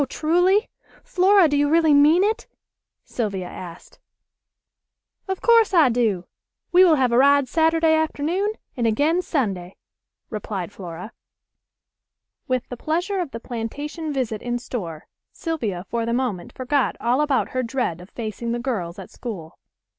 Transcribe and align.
Truly? 0.09 0.67
Flora, 1.03 1.47
do 1.47 1.55
you 1.55 1.69
really 1.69 1.93
mean 1.93 2.23
it?" 2.23 2.47
Sylvia 3.03 3.45
asked. 3.45 3.99
"Of 5.27 5.41
course 5.41 5.75
I 5.75 5.89
do. 5.89 6.25
We 6.71 6.83
will 6.83 6.95
have 6.95 7.11
a 7.11 7.19
ride 7.19 7.47
Saturday 7.47 7.93
afternoon 7.93 8.53
and 8.75 8.87
again 8.87 9.21
Sunday," 9.21 9.75
replied 10.31 10.71
Flora. 10.71 11.11
With 12.47 12.67
the 12.69 12.77
pleasure 12.77 13.19
of 13.19 13.29
the 13.29 13.39
plantation 13.39 14.11
visit 14.11 14.41
in 14.41 14.57
store 14.57 15.05
Sylvia 15.33 15.83
for 15.87 16.03
the 16.07 16.13
moment 16.13 16.51
forgot 16.53 16.95
all 16.99 17.21
about 17.21 17.49
her 17.49 17.61
dread 17.61 18.01
of 18.01 18.09
facing 18.09 18.53
the 18.53 18.59
girls 18.59 18.97
at 18.97 19.11
school. 19.11 19.59